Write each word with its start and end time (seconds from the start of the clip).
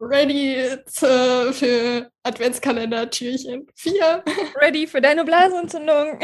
ready 0.00 0.56
zu, 0.86 1.52
für 1.52 2.10
Adventskalender-Türchen 2.22 3.66
4. 3.74 4.22
Ready 4.60 4.86
für 4.86 5.00
deine 5.00 5.24
Blasenentzündung. 5.24 6.20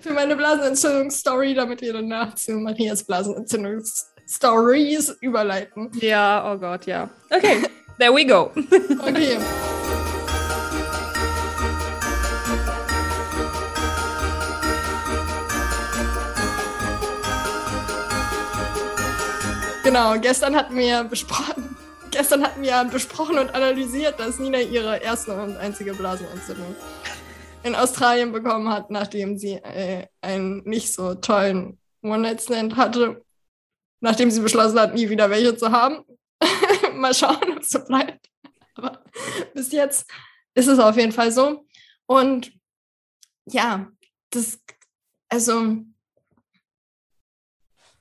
für 0.00 0.12
meine 0.12 0.36
Blasenentzündungsstory, 0.36 1.54
damit 1.54 1.80
wir 1.80 1.94
danach 1.94 2.34
zu 2.34 2.52
Marias 2.52 3.04
Blasenentzündungsstories 3.04 5.16
überleiten. 5.20 5.90
Ja, 6.00 6.52
oh 6.52 6.58
Gott, 6.58 6.84
ja. 6.86 7.08
Okay, 7.30 7.62
there 7.98 8.12
we 8.12 8.26
go. 8.26 8.50
Okay. 9.00 9.38
Genau, 19.84 20.16
gestern 20.18 20.54
hatten 20.54 20.76
wir 20.76 21.02
besprochen, 21.04 21.71
gestern 22.12 22.44
hatten 22.44 22.62
wir 22.62 22.84
besprochen 22.84 23.38
und 23.38 23.54
analysiert, 23.54 24.20
dass 24.20 24.38
Nina 24.38 24.60
ihre 24.60 24.98
erste 24.98 25.34
und 25.34 25.56
einzige 25.56 25.94
Blasenentzündung 25.94 26.76
in 27.64 27.74
Australien 27.74 28.32
bekommen 28.32 28.68
hat, 28.68 28.90
nachdem 28.90 29.38
sie 29.38 29.54
äh, 29.54 30.06
einen 30.20 30.62
nicht 30.64 30.92
so 30.92 31.14
tollen 31.14 31.80
One-Night-Stand 32.02 32.76
hatte, 32.76 33.24
nachdem 34.00 34.30
sie 34.30 34.40
beschlossen 34.40 34.78
hat, 34.78 34.94
nie 34.94 35.08
wieder 35.08 35.30
welche 35.30 35.56
zu 35.56 35.70
haben. 35.70 36.04
Mal 36.94 37.14
schauen, 37.14 37.52
ob 37.52 37.60
es 37.60 37.70
so 37.70 37.84
bleibt. 37.84 38.28
Aber 38.74 39.04
bis 39.54 39.72
jetzt 39.72 40.06
ist 40.54 40.68
es 40.68 40.78
auf 40.78 40.96
jeden 40.96 41.12
Fall 41.12 41.32
so. 41.32 41.64
Und 42.06 42.52
ja, 43.46 43.88
das, 44.30 44.58
also 45.28 45.76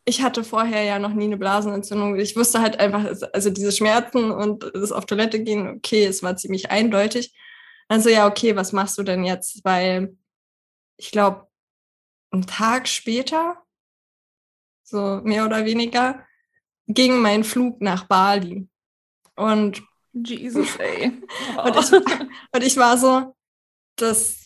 ich 0.05 0.21
hatte 0.21 0.43
vorher 0.43 0.83
ja 0.83 0.99
noch 0.99 1.13
nie 1.13 1.25
eine 1.25 1.37
Blasenentzündung. 1.37 2.17
Ich 2.17 2.35
wusste 2.35 2.61
halt 2.61 2.79
einfach, 2.79 3.05
also 3.33 3.49
diese 3.49 3.71
Schmerzen 3.71 4.31
und 4.31 4.71
das 4.73 4.91
auf 4.91 5.05
Toilette 5.05 5.43
gehen, 5.43 5.67
okay, 5.67 6.05
es 6.05 6.23
war 6.23 6.35
ziemlich 6.37 6.71
eindeutig. 6.71 7.35
Also 7.87 8.09
ja, 8.09 8.27
okay, 8.27 8.55
was 8.55 8.71
machst 8.71 8.97
du 8.97 9.03
denn 9.03 9.23
jetzt? 9.23 9.63
Weil 9.63 10.17
ich 10.97 11.11
glaube, 11.11 11.47
einen 12.31 12.47
Tag 12.47 12.87
später, 12.87 13.61
so 14.83 15.21
mehr 15.23 15.45
oder 15.45 15.65
weniger, 15.65 16.25
ging 16.87 17.19
mein 17.19 17.43
Flug 17.43 17.81
nach 17.81 18.05
Bali. 18.05 18.67
Und 19.35 19.83
Jesus, 20.13 20.75
ey. 20.77 21.21
und, 21.63 21.75
ich, 21.75 21.91
und 21.91 22.63
ich 22.63 22.77
war 22.77 22.97
so, 22.97 23.35
das 23.95 24.40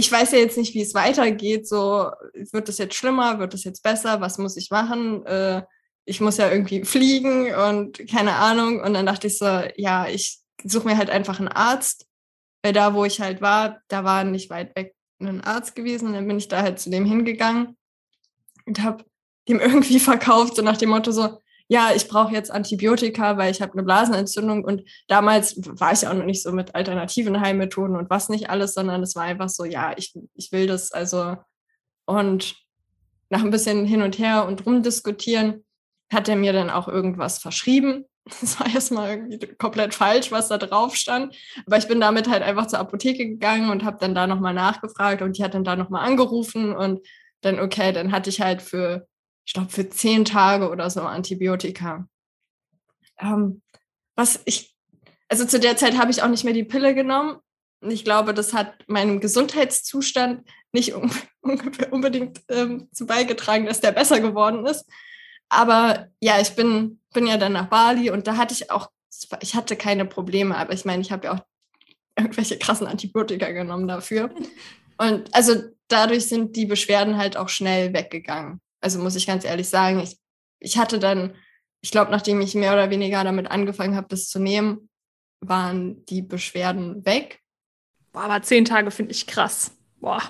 ich 0.00 0.10
weiß 0.10 0.32
ja 0.32 0.38
jetzt 0.38 0.56
nicht, 0.56 0.74
wie 0.74 0.80
es 0.80 0.94
weitergeht. 0.94 1.68
So, 1.68 2.10
wird 2.52 2.68
es 2.70 2.78
jetzt 2.78 2.94
schlimmer? 2.94 3.38
Wird 3.38 3.52
es 3.52 3.64
jetzt 3.64 3.82
besser? 3.82 4.22
Was 4.22 4.38
muss 4.38 4.56
ich 4.56 4.70
machen? 4.70 5.24
Äh, 5.26 5.62
ich 6.06 6.22
muss 6.22 6.38
ja 6.38 6.50
irgendwie 6.50 6.84
fliegen 6.84 7.54
und 7.54 8.08
keine 8.10 8.36
Ahnung. 8.36 8.80
Und 8.80 8.94
dann 8.94 9.04
dachte 9.04 9.26
ich 9.26 9.36
so, 9.36 9.62
ja, 9.76 10.08
ich 10.08 10.38
suche 10.64 10.88
mir 10.88 10.96
halt 10.96 11.10
einfach 11.10 11.38
einen 11.38 11.48
Arzt. 11.48 12.06
Weil 12.62 12.72
da, 12.72 12.94
wo 12.94 13.04
ich 13.04 13.20
halt 13.20 13.42
war, 13.42 13.80
da 13.88 14.04
war 14.04 14.24
nicht 14.24 14.50
weit 14.50 14.74
weg 14.74 14.94
ein 15.20 15.42
Arzt 15.42 15.76
gewesen. 15.76 16.08
Und 16.08 16.14
dann 16.14 16.26
bin 16.26 16.38
ich 16.38 16.48
da 16.48 16.62
halt 16.62 16.80
zu 16.80 16.88
dem 16.88 17.04
hingegangen 17.04 17.76
und 18.64 18.82
habe 18.82 19.04
dem 19.48 19.60
irgendwie 19.60 20.00
verkauft, 20.00 20.56
so 20.56 20.62
nach 20.62 20.78
dem 20.78 20.90
Motto 20.90 21.12
so, 21.12 21.40
ja, 21.70 21.92
ich 21.94 22.08
brauche 22.08 22.32
jetzt 22.32 22.50
Antibiotika, 22.50 23.36
weil 23.36 23.52
ich 23.52 23.62
habe 23.62 23.74
eine 23.74 23.84
Blasenentzündung. 23.84 24.64
Und 24.64 24.82
damals 25.06 25.54
war 25.78 25.92
ich 25.92 26.04
auch 26.04 26.14
noch 26.14 26.24
nicht 26.24 26.42
so 26.42 26.50
mit 26.50 26.74
alternativen 26.74 27.40
Heilmethoden 27.40 27.94
und 27.94 28.10
was 28.10 28.28
nicht 28.28 28.50
alles, 28.50 28.74
sondern 28.74 29.04
es 29.04 29.14
war 29.14 29.22
einfach 29.22 29.48
so, 29.48 29.64
ja, 29.64 29.94
ich, 29.96 30.12
ich 30.34 30.50
will 30.50 30.66
das. 30.66 30.90
Also, 30.90 31.36
und 32.06 32.56
nach 33.28 33.44
ein 33.44 33.52
bisschen 33.52 33.86
hin 33.86 34.02
und 34.02 34.18
her 34.18 34.46
und 34.46 34.66
rumdiskutieren, 34.66 35.64
hat 36.12 36.28
er 36.28 36.34
mir 36.34 36.52
dann 36.52 36.70
auch 36.70 36.88
irgendwas 36.88 37.38
verschrieben. 37.38 38.04
Das 38.40 38.60
war 38.60 38.72
erstmal 38.72 39.10
irgendwie 39.10 39.38
komplett 39.56 39.94
falsch, 39.94 40.30
was 40.30 40.48
da 40.48 40.58
drauf 40.58 40.94
stand. 40.94 41.34
Aber 41.66 41.78
ich 41.78 41.88
bin 41.88 42.00
damit 42.00 42.28
halt 42.28 42.42
einfach 42.42 42.66
zur 42.66 42.78
Apotheke 42.78 43.26
gegangen 43.26 43.70
und 43.70 43.84
habe 43.84 43.96
dann 43.98 44.14
da 44.14 44.26
nochmal 44.26 44.54
nachgefragt 44.54 45.22
und 45.22 45.38
die 45.38 45.42
hat 45.42 45.54
dann 45.54 45.64
da 45.64 45.74
nochmal 45.74 46.04
angerufen 46.06 46.76
und 46.76 47.00
dann, 47.40 47.58
okay, 47.58 47.92
dann 47.92 48.12
hatte 48.12 48.28
ich 48.28 48.40
halt 48.40 48.60
für 48.60 49.08
ich 49.50 49.54
glaube, 49.54 49.72
für 49.72 49.90
zehn 49.90 50.24
Tage 50.24 50.70
oder 50.70 50.88
so 50.90 51.02
Antibiotika. 51.02 52.06
Ähm, 53.18 53.62
was 54.14 54.38
ich, 54.44 54.76
also 55.28 55.44
zu 55.44 55.58
der 55.58 55.76
Zeit 55.76 55.98
habe 55.98 56.12
ich 56.12 56.22
auch 56.22 56.28
nicht 56.28 56.44
mehr 56.44 56.54
die 56.54 56.62
Pille 56.62 56.94
genommen. 56.94 57.38
Und 57.80 57.90
ich 57.90 58.04
glaube, 58.04 58.32
das 58.32 58.54
hat 58.54 58.74
meinem 58.86 59.18
Gesundheitszustand 59.18 60.48
nicht 60.70 60.94
un 60.94 61.10
unbedingt 61.90 62.42
ähm, 62.48 62.86
zu 62.92 63.06
beigetragen, 63.06 63.66
dass 63.66 63.80
der 63.80 63.90
besser 63.90 64.20
geworden 64.20 64.66
ist. 64.66 64.88
Aber 65.48 66.06
ja, 66.20 66.40
ich 66.40 66.50
bin, 66.50 67.00
bin 67.12 67.26
ja 67.26 67.36
dann 67.36 67.54
nach 67.54 67.70
Bali 67.70 68.12
und 68.12 68.28
da 68.28 68.36
hatte 68.36 68.54
ich 68.54 68.70
auch, 68.70 68.88
ich 69.40 69.56
hatte 69.56 69.74
keine 69.74 70.04
Probleme, 70.04 70.56
aber 70.56 70.74
ich 70.74 70.84
meine, 70.84 71.02
ich 71.02 71.10
habe 71.10 71.26
ja 71.26 71.34
auch 71.34 71.44
irgendwelche 72.16 72.56
krassen 72.56 72.86
Antibiotika 72.86 73.50
genommen 73.50 73.88
dafür. 73.88 74.32
Und 74.96 75.34
also 75.34 75.54
dadurch 75.88 76.26
sind 76.26 76.56
die 76.56 76.66
Beschwerden 76.66 77.16
halt 77.16 77.38
auch 77.38 77.48
schnell 77.48 77.94
weggegangen. 77.94 78.60
Also 78.80 78.98
muss 78.98 79.16
ich 79.16 79.26
ganz 79.26 79.44
ehrlich 79.44 79.68
sagen, 79.68 80.00
ich, 80.00 80.18
ich 80.58 80.78
hatte 80.78 80.98
dann, 80.98 81.34
ich 81.80 81.90
glaube, 81.90 82.10
nachdem 82.10 82.40
ich 82.40 82.54
mehr 82.54 82.72
oder 82.72 82.90
weniger 82.90 83.24
damit 83.24 83.50
angefangen 83.50 83.96
habe, 83.96 84.08
das 84.08 84.28
zu 84.28 84.38
nehmen, 84.38 84.88
waren 85.40 86.04
die 86.06 86.22
Beschwerden 86.22 87.04
weg. 87.04 87.40
Boah, 88.12 88.22
aber 88.22 88.42
zehn 88.42 88.64
Tage 88.64 88.90
finde 88.90 89.12
ich 89.12 89.26
krass. 89.26 89.72
Boah. 90.00 90.22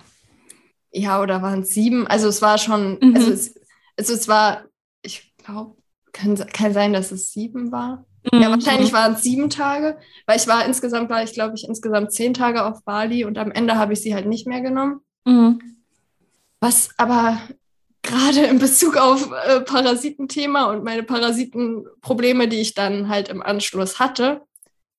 Ja, 0.93 1.21
oder 1.22 1.43
waren 1.43 1.61
es 1.61 1.71
sieben? 1.71 2.06
Also 2.06 2.28
es 2.28 2.43
war 2.43 2.59
schon, 2.59 2.99
mhm. 3.00 3.15
also, 3.15 3.31
es, 3.31 3.55
also 3.97 4.12
es 4.12 4.28
war, 4.28 4.65
ich 5.03 5.34
glaube, 5.38 5.77
kann, 6.12 6.34
kann 6.53 6.72
sein, 6.72 6.93
dass 6.93 7.12
es 7.12 7.32
sieben 7.32 7.72
war. 7.72 8.05
Mhm. 8.32 8.43
Ja, 8.43 8.50
wahrscheinlich 8.50 8.93
waren 8.93 9.15
es 9.15 9.22
sieben 9.22 9.49
Tage, 9.49 9.99
weil 10.27 10.37
ich 10.37 10.47
war 10.47 10.65
insgesamt, 10.67 11.09
war 11.11 11.22
ich 11.22 11.32
glaube 11.32 11.55
ich 11.56 11.67
insgesamt 11.67 12.12
zehn 12.12 12.34
Tage 12.34 12.65
auf 12.65 12.84
Bali 12.84 13.25
und 13.25 13.38
am 13.38 13.50
Ende 13.50 13.77
habe 13.77 13.93
ich 13.93 14.03
sie 14.03 14.15
halt 14.15 14.27
nicht 14.27 14.47
mehr 14.47 14.61
genommen. 14.61 15.00
Mhm. 15.25 15.61
Was 16.61 16.91
aber 16.99 17.41
gerade 18.03 18.47
in 18.47 18.59
Bezug 18.59 18.97
auf 18.97 19.31
äh, 19.47 19.61
Parasitenthema 19.61 20.71
und 20.71 20.84
meine 20.84 21.03
Parasitenprobleme, 21.03 22.49
die 22.49 22.61
ich 22.61 22.75
dann 22.75 23.09
halt 23.09 23.28
im 23.28 23.43
Anschluss 23.43 23.99
hatte, 23.99 24.43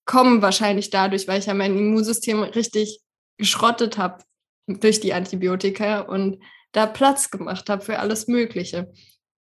kommen 0.06 0.42
wahrscheinlich 0.42 0.90
dadurch, 0.90 1.28
weil 1.28 1.40
ich 1.40 1.46
ja 1.46 1.54
mein 1.54 1.78
Immunsystem 1.78 2.44
richtig 2.44 3.02
geschrottet 3.38 3.98
habe 3.98 4.24
durch 4.68 5.00
die 5.00 5.14
Antibiotika 5.14 6.02
und 6.02 6.40
da 6.72 6.86
Platz 6.86 7.32
gemacht 7.32 7.70
habe 7.70 7.84
für 7.84 8.00
alles 8.00 8.28
Mögliche. 8.28 8.92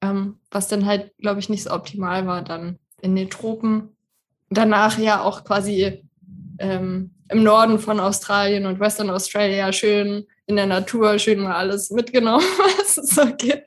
Ähm, 0.02 0.40
was 0.50 0.68
dann 0.68 0.86
halt, 0.86 1.12
glaube 1.18 1.40
ich, 1.40 1.48
nicht 1.48 1.64
so 1.64 1.70
optimal 1.70 2.26
war 2.26 2.42
dann 2.42 2.78
in 3.02 3.14
den 3.14 3.30
Tropen. 3.30 3.96
Danach 4.48 4.98
ja 4.98 5.22
auch 5.22 5.44
quasi 5.44 6.02
ähm, 6.58 7.14
im 7.28 7.42
Norden 7.42 7.78
von 7.78 8.00
Australien 8.00 8.66
und 8.66 8.80
Western 8.80 9.10
Australia 9.10 9.72
schön 9.72 10.26
in 10.50 10.56
der 10.56 10.66
Natur 10.66 11.18
schön 11.18 11.40
mal 11.40 11.54
alles 11.54 11.90
mitgenommen, 11.90 12.44
was 12.58 12.98
es 12.98 13.10
so 13.10 13.24
gibt. 13.36 13.66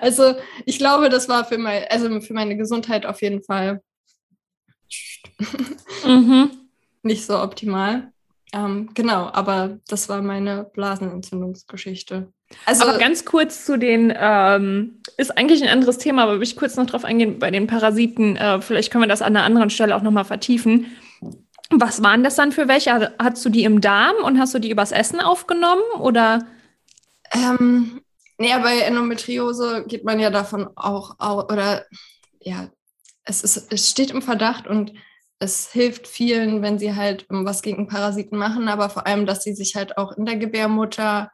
Also 0.00 0.34
ich 0.64 0.78
glaube, 0.78 1.08
das 1.08 1.28
war 1.28 1.44
für, 1.44 1.58
mein, 1.58 1.84
also 1.90 2.20
für 2.20 2.34
meine 2.34 2.56
Gesundheit 2.56 3.06
auf 3.06 3.22
jeden 3.22 3.42
Fall 3.42 3.80
mhm. 6.04 6.50
nicht 7.02 7.24
so 7.26 7.38
optimal. 7.40 8.12
Ähm, 8.52 8.90
genau, 8.94 9.28
aber 9.32 9.78
das 9.88 10.08
war 10.08 10.22
meine 10.22 10.64
Blasenentzündungsgeschichte. 10.72 12.32
Also, 12.64 12.84
aber 12.84 12.98
ganz 12.98 13.24
kurz 13.24 13.66
zu 13.66 13.76
den, 13.76 14.14
ähm, 14.16 15.02
ist 15.16 15.36
eigentlich 15.36 15.62
ein 15.62 15.68
anderes 15.68 15.98
Thema, 15.98 16.22
aber 16.22 16.36
will 16.36 16.44
ich 16.44 16.56
kurz 16.56 16.76
noch 16.76 16.86
drauf 16.86 17.04
eingehen 17.04 17.38
bei 17.38 17.50
den 17.50 17.66
Parasiten. 17.66 18.36
Äh, 18.36 18.60
vielleicht 18.62 18.92
können 18.92 19.02
wir 19.02 19.08
das 19.08 19.20
an 19.20 19.36
einer 19.36 19.44
anderen 19.44 19.68
Stelle 19.68 19.96
auch 19.96 20.02
nochmal 20.02 20.24
vertiefen. 20.24 20.86
Was 21.70 22.02
waren 22.02 22.22
das 22.22 22.36
dann 22.36 22.52
für 22.52 22.68
welche? 22.68 23.14
Hast 23.18 23.44
du 23.44 23.48
die 23.48 23.64
im 23.64 23.80
Darm 23.80 24.16
und 24.24 24.38
hast 24.38 24.54
du 24.54 24.58
die 24.58 24.70
übers 24.70 24.92
Essen 24.92 25.20
aufgenommen 25.20 25.82
oder? 25.98 26.46
Ähm, 27.32 28.00
nee, 28.38 28.52
bei 28.62 28.80
Endometriose 28.80 29.84
geht 29.86 30.04
man 30.04 30.20
ja 30.20 30.30
davon 30.30 30.68
auch, 30.76 31.16
auch 31.18 31.50
oder 31.50 31.84
ja, 32.40 32.70
es, 33.24 33.42
ist, 33.42 33.72
es 33.72 33.90
steht 33.90 34.10
im 34.10 34.22
Verdacht 34.22 34.66
und 34.66 34.92
es 35.38 35.70
hilft 35.70 36.06
vielen, 36.06 36.62
wenn 36.62 36.78
sie 36.78 36.94
halt 36.94 37.26
was 37.28 37.62
gegen 37.62 37.88
Parasiten 37.88 38.38
machen, 38.38 38.68
aber 38.68 38.88
vor 38.88 39.06
allem, 39.06 39.26
dass 39.26 39.42
sie 39.42 39.54
sich 39.54 39.74
halt 39.74 39.98
auch 39.98 40.12
in 40.12 40.24
der 40.24 40.36
Gebärmutter 40.36 41.30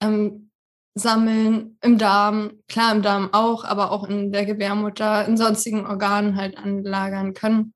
ähm, 0.00 0.50
sammeln, 0.94 1.78
im 1.80 1.98
Darm, 1.98 2.52
klar 2.68 2.92
im 2.92 3.02
Darm 3.02 3.30
auch, 3.32 3.64
aber 3.64 3.90
auch 3.90 4.04
in 4.08 4.32
der 4.32 4.44
Gebärmutter, 4.44 5.26
in 5.26 5.36
sonstigen 5.36 5.86
Organen 5.86 6.36
halt 6.36 6.58
anlagern 6.58 7.34
können. 7.34 7.72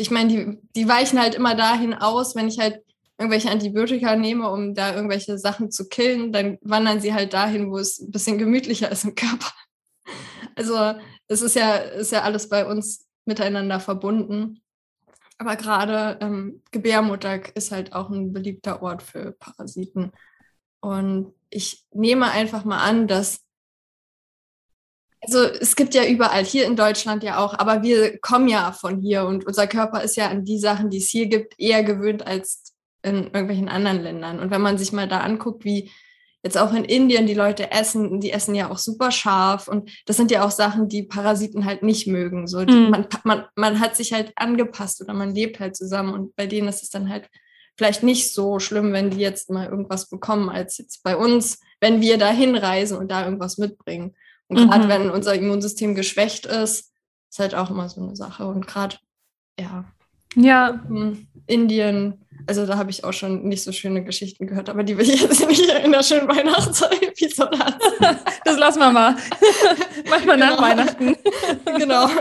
Ich 0.00 0.10
meine, 0.10 0.28
die, 0.28 0.58
die 0.74 0.88
weichen 0.88 1.20
halt 1.20 1.34
immer 1.34 1.54
dahin 1.54 1.94
aus, 1.94 2.34
wenn 2.34 2.48
ich 2.48 2.58
halt 2.58 2.82
irgendwelche 3.18 3.50
Antibiotika 3.50 4.16
nehme, 4.16 4.50
um 4.50 4.74
da 4.74 4.94
irgendwelche 4.94 5.38
Sachen 5.38 5.70
zu 5.70 5.88
killen, 5.88 6.32
dann 6.32 6.58
wandern 6.60 7.00
sie 7.00 7.14
halt 7.14 7.32
dahin, 7.32 7.70
wo 7.70 7.78
es 7.78 7.98
ein 7.98 8.10
bisschen 8.10 8.38
gemütlicher 8.38 8.90
ist 8.90 9.04
im 9.04 9.14
Körper. 9.14 9.52
Also 10.54 10.94
es 11.28 11.42
ist 11.42 11.56
ja, 11.56 11.76
ist 11.76 12.12
ja 12.12 12.22
alles 12.22 12.48
bei 12.48 12.66
uns 12.66 13.06
miteinander 13.24 13.80
verbunden. 13.80 14.62
Aber 15.38 15.56
gerade 15.56 16.18
ähm, 16.20 16.62
Gebärmutter 16.70 17.54
ist 17.54 17.72
halt 17.72 17.92
auch 17.92 18.08
ein 18.10 18.32
beliebter 18.32 18.82
Ort 18.82 19.02
für 19.02 19.32
Parasiten. 19.32 20.12
Und 20.80 21.34
ich 21.50 21.84
nehme 21.92 22.30
einfach 22.30 22.64
mal 22.64 22.78
an, 22.78 23.06
dass 23.06 23.45
Also 25.20 25.42
es 25.42 25.76
gibt 25.76 25.94
ja 25.94 26.04
überall, 26.04 26.44
hier 26.44 26.66
in 26.66 26.76
Deutschland 26.76 27.22
ja 27.22 27.38
auch, 27.38 27.58
aber 27.58 27.82
wir 27.82 28.18
kommen 28.18 28.48
ja 28.48 28.72
von 28.72 29.00
hier 29.00 29.24
und 29.24 29.46
unser 29.46 29.66
Körper 29.66 30.02
ist 30.02 30.16
ja 30.16 30.28
an 30.28 30.44
die 30.44 30.58
Sachen, 30.58 30.90
die 30.90 30.98
es 30.98 31.08
hier 31.08 31.26
gibt, 31.26 31.54
eher 31.58 31.82
gewöhnt 31.82 32.26
als 32.26 32.74
in 33.02 33.24
irgendwelchen 33.24 33.68
anderen 33.68 34.02
Ländern. 34.02 34.40
Und 34.40 34.50
wenn 34.50 34.60
man 34.60 34.78
sich 34.78 34.92
mal 34.92 35.08
da 35.08 35.20
anguckt, 35.20 35.64
wie 35.64 35.90
jetzt 36.42 36.58
auch 36.58 36.72
in 36.72 36.84
Indien 36.84 37.26
die 37.26 37.34
Leute 37.34 37.72
essen, 37.72 38.20
die 38.20 38.30
essen 38.30 38.54
ja 38.54 38.70
auch 38.70 38.78
super 38.78 39.10
scharf 39.10 39.66
und 39.66 39.90
das 40.06 40.16
sind 40.16 40.30
ja 40.30 40.44
auch 40.44 40.52
Sachen, 40.52 40.88
die 40.88 41.02
Parasiten 41.02 41.64
halt 41.64 41.82
nicht 41.82 42.06
mögen. 42.06 42.46
So, 42.46 42.60
mhm. 42.60 42.90
man, 42.90 43.06
man, 43.24 43.44
man 43.56 43.80
hat 43.80 43.96
sich 43.96 44.12
halt 44.12 44.32
angepasst 44.36 45.00
oder 45.02 45.12
man 45.12 45.34
lebt 45.34 45.58
halt 45.58 45.76
zusammen 45.76 46.14
und 46.14 46.36
bei 46.36 46.46
denen 46.46 46.68
ist 46.68 46.84
es 46.84 46.90
dann 46.90 47.08
halt 47.08 47.28
vielleicht 47.76 48.02
nicht 48.02 48.32
so 48.32 48.58
schlimm, 48.58 48.92
wenn 48.92 49.10
die 49.10 49.18
jetzt 49.18 49.50
mal 49.50 49.66
irgendwas 49.66 50.08
bekommen, 50.08 50.48
als 50.48 50.78
jetzt 50.78 51.02
bei 51.02 51.16
uns, 51.16 51.60
wenn 51.80 52.00
wir 52.00 52.16
da 52.16 52.30
hinreisen 52.30 52.96
und 52.96 53.10
da 53.10 53.24
irgendwas 53.24 53.58
mitbringen. 53.58 54.14
Und 54.48 54.56
gerade 54.58 54.84
mhm. 54.84 54.88
wenn 54.88 55.10
unser 55.10 55.34
Immunsystem 55.34 55.94
geschwächt 55.94 56.46
ist, 56.46 56.92
ist 57.30 57.38
halt 57.38 57.54
auch 57.54 57.70
immer 57.70 57.88
so 57.88 58.00
eine 58.00 58.16
Sache. 58.16 58.46
Und 58.46 58.66
gerade, 58.66 58.96
ja. 59.58 59.84
Ja. 60.34 60.80
Indien, 61.46 62.24
also 62.46 62.66
da 62.66 62.76
habe 62.76 62.90
ich 62.90 63.04
auch 63.04 63.12
schon 63.12 63.44
nicht 63.44 63.62
so 63.62 63.72
schöne 63.72 64.04
Geschichten 64.04 64.46
gehört, 64.46 64.68
aber 64.68 64.82
die 64.82 64.98
will 64.98 65.08
ich 65.08 65.22
jetzt 65.22 65.46
nicht 65.46 65.68
in 65.68 65.92
der 65.92 66.02
schönen 66.02 66.28
Weihnachtsepisode 66.28 67.58
Das 68.44 68.58
lassen 68.58 68.80
wir 68.80 68.92
mal. 68.92 69.16
Mach 70.10 70.24
mal 70.24 70.34
genau. 70.34 70.50
nach 70.50 70.62
Weihnachten. 70.62 71.16
genau. 71.78 72.08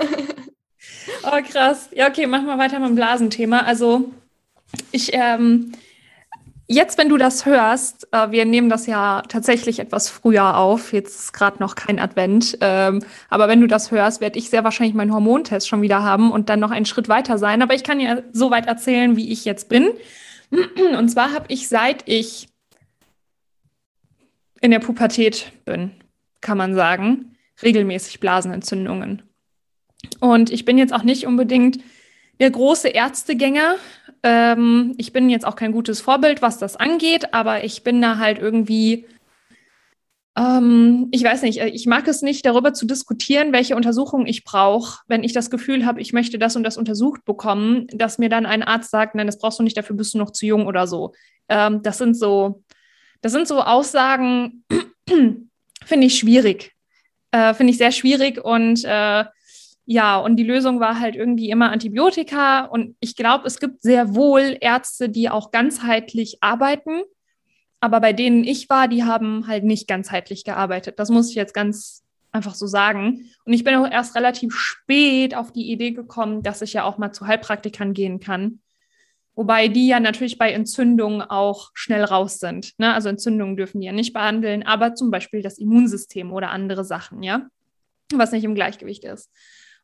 Oh, 1.24 1.42
krass. 1.51 1.89
Ja, 1.94 2.07
okay, 2.10 2.25
machen 2.25 2.48
wir 2.48 2.57
weiter 2.57 2.80
mit 2.80 2.89
dem 2.89 2.95
Blasenthema. 2.95 3.60
Also, 3.60 4.12
ich 4.92 5.12
ähm, 5.13 5.72
Jetzt, 6.67 6.97
wenn 6.97 7.09
du 7.09 7.17
das 7.17 7.45
hörst, 7.45 8.07
äh, 8.12 8.31
wir 8.31 8.45
nehmen 8.45 8.69
das 8.69 8.88
ja 8.88 9.21
tatsächlich 9.27 9.79
etwas 9.79 10.09
früher 10.09 10.57
auf. 10.57 10.94
Jetzt 10.94 11.19
ist 11.19 11.33
gerade 11.33 11.59
noch 11.59 11.75
kein 11.75 12.00
Advent. 12.00 12.57
Ähm, 12.62 13.03
aber 13.29 13.47
wenn 13.47 13.62
du 13.62 13.67
das 13.67 13.91
hörst, 13.91 14.19
werde 14.19 14.39
ich 14.39 14.50
sehr 14.50 14.63
wahrscheinlich 14.63 14.95
meinen 14.95 15.13
Hormontest 15.13 15.67
schon 15.67 15.83
wieder 15.83 16.01
haben 16.01 16.31
und 16.31 16.50
dann 16.50 16.59
noch 16.59 16.71
einen 16.71 16.88
Schritt 16.88 17.07
weiter 17.07 17.38
sein. 17.38 17.62
Aber 17.62 17.75
ich 17.75 17.83
kann 17.83 18.00
ja 18.00 18.21
so 18.31 18.50
weit 18.50 18.65
erzählen, 18.65 19.15
wie 19.15 19.31
ich 19.31 19.45
jetzt 19.45 19.69
bin. 19.69 19.89
Und 20.97 21.09
zwar 21.09 21.33
habe 21.33 21.45
ich, 21.50 21.67
seit 21.67 22.07
ich 22.07 22.47
in 24.62 24.71
der 24.71 24.79
Pubertät 24.79 25.51
bin, 25.65 25.91
kann 26.41 26.57
man 26.57 26.75
sagen, 26.75 27.35
regelmäßig 27.62 28.19
Blasenentzündungen. 28.19 29.23
Und 30.19 30.51
ich 30.51 30.65
bin 30.65 30.77
jetzt 30.77 30.94
auch 30.94 31.03
nicht 31.03 31.25
unbedingt 31.25 31.79
der 32.40 32.52
große 32.52 32.90
Ärztegänger. 32.90 33.76
Ähm, 34.24 34.94
ich 34.98 35.14
bin 35.14 35.30
jetzt 35.30 35.46
auch 35.46 35.56
kein 35.56 35.72
gutes 35.72 36.02
Vorbild, 36.02 36.42
was 36.42 36.58
das 36.58 36.76
angeht, 36.76 37.34
aber 37.34 37.64
ich 37.64 37.84
bin 37.84 38.02
da 38.02 38.18
halt 38.18 38.40
irgendwie, 38.40 39.06
ähm, 40.38 41.08
ich 41.12 41.24
weiß 41.24 41.44
nicht, 41.44 41.62
äh, 41.62 41.68
ich 41.68 41.86
mag 41.86 42.08
es 42.08 42.22
nicht, 42.22 42.46
darüber 42.46 42.74
zu 42.74 42.86
diskutieren, 42.86 43.54
welche 43.54 43.76
Untersuchungen 43.76 44.26
ich 44.26 44.44
brauche, 44.44 45.02
wenn 45.08 45.24
ich 45.24 45.34
das 45.34 45.50
Gefühl 45.50 45.86
habe, 45.86 46.02
ich 46.02 46.14
möchte 46.14 46.40
das 46.40 46.56
und 46.56 46.64
das 46.64 46.78
untersucht 46.78 47.24
bekommen, 47.26 47.88
dass 47.88 48.18
mir 48.18 48.30
dann 48.30 48.46
ein 48.46 48.64
Arzt 48.64 48.92
sagt, 48.92 49.16
nein, 49.16 49.28
das 49.28 49.38
brauchst 49.38 49.60
du 49.60 49.64
nicht, 49.64 49.78
dafür 49.78 49.96
bist 49.96 50.14
du 50.14 50.18
noch 50.18 50.32
zu 50.32 50.46
jung 50.46 50.68
oder 50.68 50.88
so. 50.88 51.14
Ähm, 51.48 51.82
das 51.84 51.98
sind 51.98 52.16
so, 52.16 52.64
das 53.22 53.32
sind 53.32 53.48
so 53.48 53.62
Aussagen, 53.62 54.64
finde 55.08 56.08
ich 56.08 56.18
schwierig. 56.18 56.74
Äh, 57.32 57.54
finde 57.54 57.72
ich 57.72 57.78
sehr 57.78 57.92
schwierig 57.92 58.44
und 58.44 58.84
äh, 58.86 59.26
ja, 59.86 60.18
und 60.18 60.38
die 60.38 60.44
Lösung 60.44 60.80
war 60.80 61.00
halt 61.00 61.16
irgendwie 61.16 61.50
immer 61.50 61.72
Antibiotika. 61.72 62.66
Und 62.66 62.96
ich 63.00 63.16
glaube, 63.16 63.46
es 63.48 63.60
gibt 63.60 63.84
sehr 63.84 64.16
wohl 64.16 64.58
Ärzte, 64.60 65.10
die 65.10 65.30
auch 65.30 65.52
ganzheitlich 65.52 66.38
arbeiten. 66.42 67.04
Aber 67.80 68.00
bei 68.02 68.14
denen 68.14 68.44
ich 68.44 68.68
war, 68.70 68.88
die 68.88 69.04
haben 69.04 69.48
halt 69.48 69.64
nicht 69.64 69.88
ganzheitlich 69.88 70.44
gearbeitet. 70.44 70.98
Das 70.98 71.10
muss 71.10 71.30
ich 71.30 71.36
jetzt 71.36 71.54
ganz 71.54 72.04
einfach 72.32 72.56
so 72.56 72.66
sagen. 72.66 73.30
Und 73.46 73.54
ich 73.54 73.64
bin 73.64 73.76
auch 73.76 73.90
erst 73.90 74.16
relativ 74.16 74.56
spät 74.56 75.36
auf 75.36 75.52
die 75.52 75.72
Idee 75.72 75.92
gekommen, 75.92 76.42
dass 76.42 76.64
ich 76.64 76.74
ja 76.74 76.84
auch 76.84 76.98
mal 76.98 77.12
zu 77.12 77.28
Heilpraktikern 77.28 77.94
gehen 77.94 78.20
kann. 78.20 78.60
Wobei 79.36 79.68
die 79.68 79.88
ja 79.88 80.00
natürlich 80.00 80.38
bei 80.38 80.52
Entzündungen 80.52 81.22
auch 81.22 81.72
schnell 81.74 82.04
raus 82.04 82.40
sind. 82.40 82.74
Ne? 82.80 82.94
Also 82.94 83.10
Entzündungen 83.10 83.56
dürfen 83.58 83.82
die 83.82 83.88
ja 83.88 83.94
nicht 83.94 84.14
behandeln, 84.14 84.64
aber 84.64 84.96
zum 84.96 85.12
Beispiel 85.12 85.42
das 85.42 85.58
Immunsystem 85.60 86.32
oder 86.32 86.52
andere 86.52 86.86
Sachen, 86.86 87.22
ja, 87.22 87.48
was 88.14 88.32
nicht 88.32 88.46
im 88.46 88.56
Gleichgewicht 88.56 89.04
ist. 89.04 89.30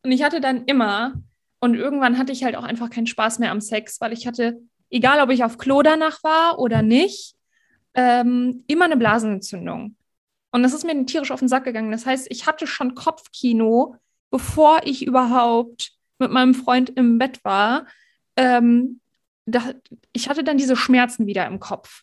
Und 0.02 0.12
ich 0.12 0.22
hatte 0.22 0.40
dann 0.40 0.64
immer, 0.64 1.14
und 1.60 1.74
irgendwann 1.74 2.18
hatte 2.18 2.32
ich 2.32 2.44
halt 2.44 2.56
auch 2.56 2.64
einfach 2.64 2.90
keinen 2.90 3.06
Spaß 3.06 3.38
mehr 3.38 3.50
am 3.50 3.60
Sex, 3.60 4.00
weil 4.00 4.12
ich 4.12 4.26
hatte, 4.26 4.60
egal 4.90 5.20
ob 5.20 5.30
ich 5.30 5.44
auf 5.44 5.58
Klo 5.58 5.82
danach 5.82 6.22
war 6.24 6.58
oder 6.58 6.82
nicht, 6.82 7.34
ähm, 7.94 8.64
immer 8.66 8.86
eine 8.86 8.96
Blasenentzündung. 8.96 9.96
Und 10.50 10.62
das 10.62 10.72
ist 10.72 10.84
mir 10.84 11.06
tierisch 11.06 11.30
auf 11.30 11.38
den 11.38 11.48
Sack 11.48 11.64
gegangen. 11.64 11.92
Das 11.92 12.04
heißt, 12.04 12.26
ich 12.30 12.46
hatte 12.46 12.66
schon 12.66 12.94
Kopfkino, 12.94 13.96
bevor 14.30 14.80
ich 14.84 15.06
überhaupt 15.06 15.92
mit 16.18 16.30
meinem 16.30 16.54
Freund 16.54 16.90
im 16.90 17.18
Bett 17.18 17.44
war. 17.44 17.86
Ähm, 18.36 19.00
da, 19.46 19.72
ich 20.12 20.28
hatte 20.28 20.44
dann 20.44 20.58
diese 20.58 20.76
Schmerzen 20.76 21.26
wieder 21.26 21.46
im 21.46 21.58
Kopf. 21.58 22.02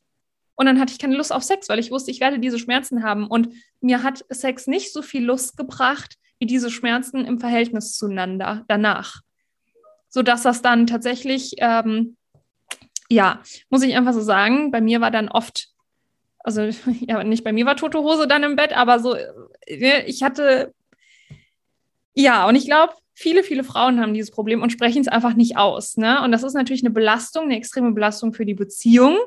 Und 0.55 0.65
dann 0.65 0.79
hatte 0.79 0.91
ich 0.91 0.99
keine 0.99 1.15
Lust 1.15 1.31
auf 1.31 1.43
Sex, 1.43 1.69
weil 1.69 1.79
ich 1.79 1.91
wusste, 1.91 2.11
ich 2.11 2.19
werde 2.19 2.39
diese 2.39 2.59
Schmerzen 2.59 3.03
haben. 3.03 3.27
Und 3.27 3.53
mir 3.81 4.03
hat 4.03 4.25
Sex 4.29 4.67
nicht 4.67 4.91
so 4.91 5.01
viel 5.01 5.23
Lust 5.23 5.55
gebracht, 5.55 6.15
diese 6.47 6.71
Schmerzen 6.71 7.25
im 7.25 7.39
Verhältnis 7.39 7.97
zueinander 7.97 8.63
danach. 8.67 9.21
Sodass 10.07 10.43
das 10.43 10.61
dann 10.61 10.87
tatsächlich, 10.87 11.55
ähm, 11.57 12.17
ja, 13.09 13.41
muss 13.69 13.83
ich 13.83 13.95
einfach 13.95 14.13
so 14.13 14.21
sagen, 14.21 14.71
bei 14.71 14.81
mir 14.81 15.01
war 15.01 15.11
dann 15.11 15.29
oft, 15.29 15.69
also 16.39 16.61
ja, 16.99 17.23
nicht 17.23 17.43
bei 17.43 17.53
mir 17.53 17.65
war 17.65 17.75
tote 17.75 17.99
Hose 17.99 18.27
dann 18.27 18.43
im 18.43 18.55
Bett, 18.55 18.75
aber 18.75 18.99
so, 18.99 19.15
äh, 19.15 20.03
ich 20.05 20.23
hatte, 20.23 20.73
ja, 22.13 22.47
und 22.47 22.55
ich 22.55 22.65
glaube, 22.65 22.93
viele, 23.13 23.43
viele 23.43 23.63
Frauen 23.63 23.99
haben 23.99 24.13
dieses 24.13 24.31
Problem 24.31 24.61
und 24.61 24.71
sprechen 24.71 25.01
es 25.01 25.09
einfach 25.09 25.33
nicht 25.33 25.57
aus. 25.57 25.97
Ne? 25.97 26.23
Und 26.23 26.31
das 26.31 26.43
ist 26.43 26.53
natürlich 26.53 26.83
eine 26.83 26.91
Belastung, 26.91 27.45
eine 27.45 27.57
extreme 27.57 27.91
Belastung 27.91 28.33
für 28.33 28.45
die 28.45 28.53
Beziehung 28.53 29.17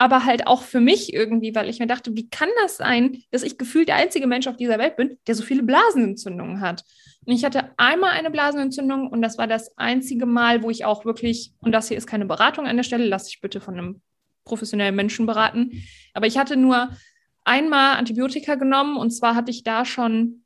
aber 0.00 0.24
halt 0.24 0.46
auch 0.46 0.62
für 0.62 0.80
mich 0.80 1.12
irgendwie, 1.12 1.54
weil 1.54 1.68
ich 1.68 1.78
mir 1.78 1.86
dachte, 1.86 2.16
wie 2.16 2.30
kann 2.30 2.48
das 2.62 2.78
sein, 2.78 3.22
dass 3.32 3.42
ich 3.42 3.58
gefühlt 3.58 3.88
der 3.88 3.96
einzige 3.96 4.26
Mensch 4.26 4.46
auf 4.46 4.56
dieser 4.56 4.78
Welt 4.78 4.96
bin, 4.96 5.18
der 5.26 5.34
so 5.34 5.42
viele 5.42 5.62
Blasenentzündungen 5.62 6.62
hat? 6.62 6.84
Und 7.26 7.34
ich 7.34 7.44
hatte 7.44 7.72
einmal 7.76 8.12
eine 8.12 8.30
Blasenentzündung 8.30 9.08
und 9.08 9.20
das 9.20 9.36
war 9.36 9.46
das 9.46 9.76
einzige 9.76 10.24
Mal, 10.24 10.62
wo 10.62 10.70
ich 10.70 10.86
auch 10.86 11.04
wirklich, 11.04 11.52
und 11.60 11.72
das 11.72 11.88
hier 11.88 11.98
ist 11.98 12.06
keine 12.06 12.24
Beratung 12.24 12.66
an 12.66 12.78
der 12.78 12.82
Stelle, 12.82 13.04
lasse 13.04 13.28
ich 13.28 13.42
bitte 13.42 13.60
von 13.60 13.74
einem 13.74 14.00
professionellen 14.44 14.96
Menschen 14.96 15.26
beraten, 15.26 15.84
aber 16.14 16.26
ich 16.26 16.38
hatte 16.38 16.56
nur 16.56 16.96
einmal 17.44 17.98
Antibiotika 17.98 18.54
genommen 18.54 18.96
und 18.96 19.10
zwar 19.10 19.34
hatte 19.34 19.50
ich 19.50 19.64
da 19.64 19.84
schon 19.84 20.44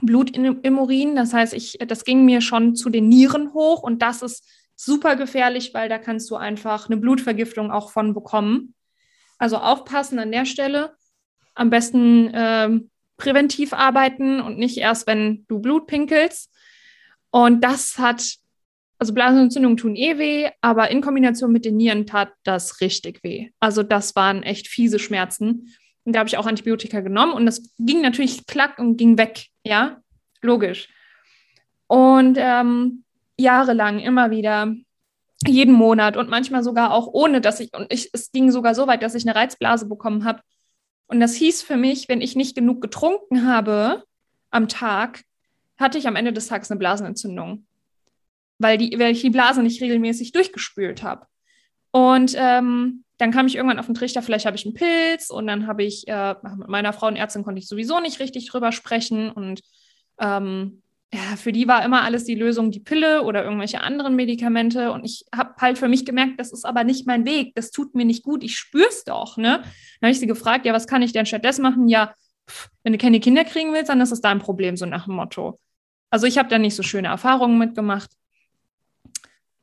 Blut 0.00 0.30
im 0.36 0.78
Urin, 0.78 1.16
das 1.16 1.34
heißt, 1.34 1.54
ich, 1.54 1.76
das 1.88 2.04
ging 2.04 2.24
mir 2.24 2.40
schon 2.40 2.76
zu 2.76 2.88
den 2.88 3.08
Nieren 3.08 3.52
hoch 3.52 3.82
und 3.82 4.00
das 4.00 4.22
ist 4.22 4.44
super 4.76 5.16
gefährlich, 5.16 5.74
weil 5.74 5.88
da 5.88 5.98
kannst 5.98 6.30
du 6.30 6.36
einfach 6.36 6.86
eine 6.86 6.98
Blutvergiftung 6.98 7.72
auch 7.72 7.90
von 7.90 8.14
bekommen. 8.14 8.74
Also 9.42 9.56
aufpassen 9.56 10.20
an 10.20 10.30
der 10.30 10.46
Stelle. 10.46 10.94
Am 11.56 11.68
besten 11.68 12.30
ähm, 12.32 12.90
präventiv 13.16 13.72
arbeiten 13.72 14.40
und 14.40 14.56
nicht 14.56 14.78
erst, 14.78 15.08
wenn 15.08 15.44
du 15.48 15.58
Blut 15.58 15.88
pinkelst. 15.88 16.48
Und 17.32 17.64
das 17.64 17.98
hat, 17.98 18.36
also 19.00 19.12
Blasenentzündungen 19.12 19.76
tun 19.76 19.96
eh 19.96 20.16
weh, 20.16 20.48
aber 20.60 20.92
in 20.92 21.00
Kombination 21.00 21.50
mit 21.50 21.64
den 21.64 21.76
Nieren 21.76 22.06
tat 22.06 22.32
das 22.44 22.80
richtig 22.80 23.24
weh. 23.24 23.50
Also 23.58 23.82
das 23.82 24.14
waren 24.14 24.44
echt 24.44 24.68
fiese 24.68 25.00
Schmerzen. 25.00 25.74
Und 26.04 26.12
da 26.14 26.20
habe 26.20 26.28
ich 26.28 26.36
auch 26.36 26.46
Antibiotika 26.46 27.00
genommen 27.00 27.32
und 27.32 27.44
das 27.44 27.74
ging 27.80 28.00
natürlich 28.00 28.46
klack 28.46 28.78
und 28.78 28.96
ging 28.96 29.18
weg. 29.18 29.46
Ja, 29.64 30.00
logisch. 30.40 30.88
Und 31.88 32.36
ähm, 32.38 33.02
jahrelang 33.36 33.98
immer 33.98 34.30
wieder 34.30 34.72
jeden 35.48 35.74
Monat 35.74 36.16
und 36.16 36.28
manchmal 36.28 36.62
sogar 36.62 36.92
auch 36.92 37.06
ohne, 37.06 37.40
dass 37.40 37.60
ich, 37.60 37.72
und 37.74 37.92
ich, 37.92 38.10
es 38.12 38.32
ging 38.32 38.50
sogar 38.50 38.74
so 38.74 38.86
weit, 38.86 39.02
dass 39.02 39.14
ich 39.14 39.26
eine 39.26 39.34
Reizblase 39.34 39.86
bekommen 39.86 40.24
habe. 40.24 40.40
Und 41.06 41.20
das 41.20 41.34
hieß 41.34 41.62
für 41.62 41.76
mich, 41.76 42.08
wenn 42.08 42.20
ich 42.20 42.36
nicht 42.36 42.54
genug 42.54 42.80
getrunken 42.80 43.46
habe 43.46 44.02
am 44.50 44.68
Tag, 44.68 45.22
hatte 45.78 45.98
ich 45.98 46.06
am 46.06 46.16
Ende 46.16 46.32
des 46.32 46.46
Tages 46.46 46.70
eine 46.70 46.78
Blasenentzündung, 46.78 47.66
weil, 48.58 48.78
die, 48.78 48.98
weil 48.98 49.12
ich 49.12 49.20
die 49.20 49.30
Blase 49.30 49.62
nicht 49.62 49.82
regelmäßig 49.82 50.32
durchgespült 50.32 51.02
habe. 51.02 51.26
Und 51.90 52.34
ähm, 52.36 53.04
dann 53.18 53.30
kam 53.30 53.46
ich 53.46 53.54
irgendwann 53.56 53.78
auf 53.78 53.86
den 53.86 53.94
Trichter, 53.94 54.22
vielleicht 54.22 54.46
habe 54.46 54.56
ich 54.56 54.64
einen 54.64 54.74
Pilz 54.74 55.30
und 55.30 55.46
dann 55.46 55.66
habe 55.66 55.84
ich, 55.84 56.08
äh, 56.08 56.34
mit 56.56 56.68
meiner 56.68 56.92
Frauenärztin 56.92 57.44
konnte 57.44 57.60
ich 57.60 57.68
sowieso 57.68 58.00
nicht 58.00 58.18
richtig 58.18 58.48
drüber 58.48 58.72
sprechen 58.72 59.30
und 59.30 59.60
ähm, 60.18 60.81
ja, 61.14 61.36
für 61.36 61.52
die 61.52 61.68
war 61.68 61.84
immer 61.84 62.02
alles 62.02 62.24
die 62.24 62.34
Lösung 62.34 62.70
die 62.70 62.80
Pille 62.80 63.22
oder 63.22 63.44
irgendwelche 63.44 63.82
anderen 63.82 64.16
Medikamente. 64.16 64.92
Und 64.92 65.04
ich 65.04 65.26
habe 65.34 65.54
halt 65.60 65.76
für 65.76 65.88
mich 65.88 66.06
gemerkt, 66.06 66.40
das 66.40 66.52
ist 66.52 66.64
aber 66.64 66.84
nicht 66.84 67.06
mein 67.06 67.26
Weg. 67.26 67.54
Das 67.54 67.70
tut 67.70 67.94
mir 67.94 68.06
nicht 68.06 68.22
gut. 68.22 68.42
Ich 68.42 68.56
spüre 68.56 68.88
es 68.88 69.04
doch. 69.04 69.36
Ne? 69.36 69.58
Dann 69.58 70.08
habe 70.08 70.12
ich 70.12 70.20
sie 70.20 70.26
gefragt, 70.26 70.64
ja, 70.64 70.72
was 70.72 70.86
kann 70.86 71.02
ich 71.02 71.12
denn 71.12 71.26
stattdessen 71.26 71.62
machen? 71.62 71.88
Ja, 71.88 72.14
pff, 72.48 72.70
wenn 72.82 72.94
du 72.94 72.98
keine 72.98 73.20
Kinder 73.20 73.44
kriegen 73.44 73.74
willst, 73.74 73.90
dann 73.90 74.00
ist 74.00 74.10
es 74.10 74.22
dein 74.22 74.38
Problem, 74.38 74.76
so 74.78 74.86
nach 74.86 75.04
dem 75.04 75.14
Motto. 75.16 75.58
Also 76.08 76.26
ich 76.26 76.38
habe 76.38 76.48
da 76.48 76.58
nicht 76.58 76.76
so 76.76 76.82
schöne 76.82 77.08
Erfahrungen 77.08 77.58
mitgemacht. 77.58 78.10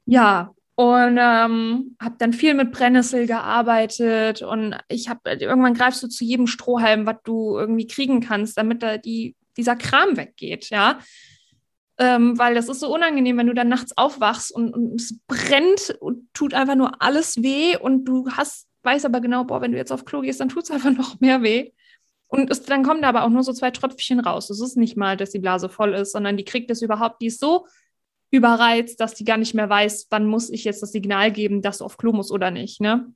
Ja, 0.06 0.52
und 0.76 1.18
ähm, 1.20 1.98
habe 2.00 2.16
dann 2.20 2.32
viel 2.32 2.54
mit 2.54 2.72
Brennnessel 2.72 3.28
gearbeitet 3.28 4.42
und 4.42 4.78
ich 4.88 5.10
habe 5.10 5.20
irgendwann 5.32 5.74
greifst 5.74 6.02
du 6.02 6.08
zu 6.08 6.24
jedem 6.24 6.48
Strohhalm, 6.48 7.06
was 7.06 7.18
du 7.24 7.58
irgendwie 7.58 7.86
kriegen 7.86 8.22
kannst, 8.22 8.58
damit 8.58 8.82
da 8.82 8.98
die 8.98 9.36
dieser 9.58 9.76
Kram 9.76 10.16
weggeht, 10.16 10.70
ja. 10.70 11.00
Ähm, 12.02 12.40
weil 12.40 12.56
das 12.56 12.70
ist 12.70 12.80
so 12.80 12.94
unangenehm, 12.94 13.38
wenn 13.38 13.48
du 13.48 13.54
dann 13.54 13.68
nachts 13.68 13.98
aufwachst 13.98 14.54
und, 14.54 14.74
und 14.74 15.02
es 15.02 15.20
brennt 15.28 15.98
und 16.00 16.34
tut 16.34 16.54
einfach 16.54 16.76
nur 16.76 17.02
alles 17.02 17.44
weh 17.44 17.76
und 17.76 18.06
du 18.06 18.30
hast, 18.32 18.68
weißt 18.84 19.06
aber 19.06 19.20
genau, 19.20 19.44
boah, 19.44 19.62
wenn 19.62 19.74
du 19.74 19.78
jetzt 19.78 19.92
auf 19.92 20.06
Klo 20.06 20.22
gehst, 20.22 20.40
dann 20.40 20.48
tut 20.48 20.64
es 20.64 20.72
einfach 20.72 20.92
noch 20.92 21.20
mehr 21.20 21.42
weh. 21.42 21.72
Und 22.28 22.52
es, 22.52 22.62
dann 22.64 22.84
kommen 22.84 23.02
da 23.02 23.10
aber 23.10 23.24
auch 23.24 23.30
nur 23.30 23.44
so 23.44 23.52
zwei 23.52 23.72
Tröpfchen 23.72 24.20
raus. 24.20 24.50
Es 24.50 24.62
ist 24.62 24.78
nicht 24.78 24.96
mal, 24.96 25.18
dass 25.18 25.32
die 25.32 25.40
Blase 25.40 25.68
voll 25.68 25.94
ist, 25.94 26.12
sondern 26.12 26.38
die 26.38 26.46
kriegt 26.46 26.70
es 26.72 26.82
überhaupt, 26.82 27.22
die 27.22 27.28
ist 27.28 27.40
so 27.40 27.66
überreizt, 28.32 29.00
dass 29.00 29.16
die 29.16 29.24
gar 29.24 29.38
nicht 29.38 29.54
mehr 29.54 29.70
weiß, 29.70 30.08
wann 30.12 30.26
muss 30.26 30.50
ich 30.50 30.64
jetzt 30.64 30.82
das 30.84 30.92
Signal 30.92 31.32
geben, 31.32 31.62
dass 31.62 31.80
du 31.80 31.86
auf 31.86 31.98
Klo 31.98 32.14
musst 32.14 32.32
oder 32.32 32.52
nicht. 32.52 32.80
Ne? 32.80 33.12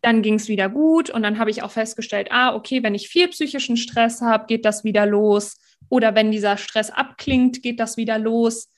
Dann 0.00 0.22
ging 0.22 0.34
es 0.34 0.48
wieder 0.48 0.68
gut 0.68 1.10
und 1.10 1.22
dann 1.22 1.38
habe 1.38 1.50
ich 1.50 1.62
auch 1.62 1.72
festgestellt, 1.72 2.28
ah, 2.30 2.54
okay, 2.54 2.82
wenn 2.82 2.94
ich 2.94 3.08
viel 3.08 3.28
psychischen 3.28 3.76
Stress 3.76 4.20
habe, 4.20 4.46
geht 4.46 4.64
das 4.64 4.84
wieder 4.84 5.06
los. 5.06 5.56
Oder 5.88 6.14
wenn 6.14 6.30
dieser 6.30 6.56
Stress 6.56 6.90
abklingt, 6.90 7.62
geht 7.62 7.80
das 7.80 7.96
wieder 7.96 8.18
los. 8.18 8.70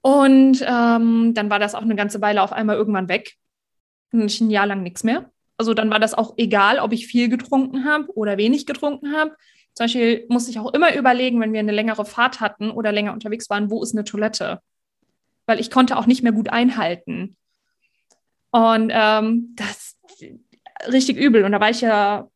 Und 0.00 0.64
ähm, 0.66 1.32
dann 1.34 1.50
war 1.50 1.58
das 1.58 1.74
auch 1.74 1.82
eine 1.82 1.96
ganze 1.96 2.20
Weile 2.20 2.42
auf 2.42 2.52
einmal 2.52 2.76
irgendwann 2.76 3.08
weg. 3.08 3.34
Ein 4.12 4.50
Jahr 4.50 4.66
lang 4.66 4.82
nichts 4.82 5.02
mehr. 5.02 5.30
Also 5.56 5.74
dann 5.74 5.90
war 5.90 6.00
das 6.00 6.14
auch 6.14 6.34
egal, 6.36 6.78
ob 6.78 6.92
ich 6.92 7.06
viel 7.06 7.28
getrunken 7.28 7.84
habe 7.84 8.12
oder 8.16 8.36
wenig 8.36 8.66
getrunken 8.66 9.12
habe. 9.12 9.34
Zum 9.72 9.84
Beispiel 9.84 10.26
musste 10.28 10.50
ich 10.50 10.58
auch 10.58 10.72
immer 10.72 10.94
überlegen, 10.94 11.40
wenn 11.40 11.52
wir 11.52 11.60
eine 11.60 11.72
längere 11.72 12.04
Fahrt 12.04 12.40
hatten 12.40 12.70
oder 12.70 12.92
länger 12.92 13.12
unterwegs 13.12 13.50
waren, 13.50 13.70
wo 13.70 13.82
ist 13.82 13.94
eine 13.94 14.04
Toilette? 14.04 14.60
Weil 15.46 15.58
ich 15.58 15.70
konnte 15.70 15.96
auch 15.96 16.06
nicht 16.06 16.22
mehr 16.22 16.32
gut 16.32 16.48
einhalten. 16.48 17.36
Und 18.50 18.90
ähm, 18.94 19.54
das 19.56 19.96
richtig 20.86 21.16
übel. 21.16 21.44
Und 21.44 21.52
da 21.52 21.60
war 21.60 21.70
ich 21.70 21.80
ja, 21.80 22.28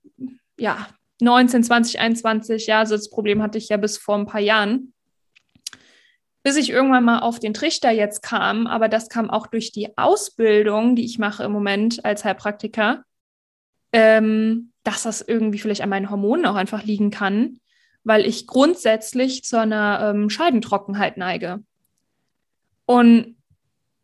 ja, 0.57 0.89
19, 1.21 1.65
20, 1.65 2.01
21, 2.01 2.67
ja, 2.67 2.81
also 2.81 2.97
das 2.97 3.11
Problem 3.11 3.43
hatte 3.43 3.59
ich 3.59 3.69
ja 3.69 3.77
bis 3.77 3.99
vor 3.99 4.17
ein 4.17 4.27
paar 4.27 4.41
Jahren. 4.41 4.93
Bis 6.43 6.57
ich 6.57 6.71
irgendwann 6.71 7.05
mal 7.05 7.19
auf 7.21 7.41
den 7.41 7.53
Trichter 7.55 7.91
jetzt 7.91 8.23
kam, 8.23 8.67
aber 8.67 8.89
das 8.89 9.09
kam 9.09 9.29
auch 9.29 9.49
durch 9.49 9.73
die 9.73 9.99
Ausbildung, 9.99 10.95
die 10.95 11.05
ich 11.05 11.19
mache 11.19 11.45
im 11.45 11.53
Moment 11.53 12.05
als 12.05 12.25
Heilpraktiker, 12.25 13.03
ähm, 13.93 14.73
dass 14.85 15.03
das 15.03 15.21
irgendwie 15.21 15.59
vielleicht 15.59 15.83
an 15.83 15.91
meinen 15.91 16.11
Hormonen 16.11 16.47
auch 16.47 16.55
einfach 16.55 16.85
liegen 16.85 17.11
kann, 17.11 17.61
weil 18.05 18.25
ich 18.25 18.47
grundsätzlich 18.47 19.45
zu 19.45 19.61
einer 19.61 20.11
ähm, 20.15 20.31
Scheidentrockenheit 20.31 21.17
neige. 21.17 21.63
Und 22.87 23.37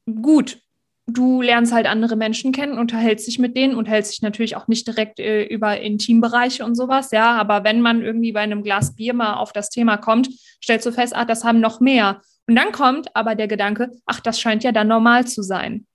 gut, 0.04 0.60
du 1.06 1.42
lernst 1.42 1.72
halt 1.72 1.86
andere 1.86 2.16
Menschen 2.16 2.52
kennen, 2.52 2.78
unterhältst 2.78 3.26
dich 3.26 3.38
mit 3.38 3.56
denen, 3.56 3.74
unterhältst 3.74 4.12
dich 4.12 4.22
natürlich 4.22 4.56
auch 4.56 4.68
nicht 4.68 4.86
direkt 4.86 5.20
äh, 5.20 5.44
über 5.44 5.80
Intimbereiche 5.80 6.64
und 6.64 6.74
sowas, 6.74 7.10
ja, 7.10 7.32
aber 7.36 7.64
wenn 7.64 7.80
man 7.80 8.02
irgendwie 8.02 8.32
bei 8.32 8.40
einem 8.40 8.62
Glas 8.62 8.94
Bier 8.94 9.14
mal 9.14 9.34
auf 9.34 9.52
das 9.52 9.70
Thema 9.70 9.96
kommt, 9.96 10.30
stellst 10.62 10.86
du 10.86 10.92
fest, 10.92 11.14
ach, 11.14 11.26
das 11.26 11.44
haben 11.44 11.60
noch 11.60 11.80
mehr. 11.80 12.20
Und 12.46 12.56
dann 12.56 12.72
kommt 12.72 13.14
aber 13.14 13.34
der 13.34 13.48
Gedanke, 13.48 13.90
ach, 14.06 14.20
das 14.20 14.40
scheint 14.40 14.64
ja 14.64 14.72
dann 14.72 14.88
normal 14.88 15.26
zu 15.26 15.42
sein. 15.42 15.86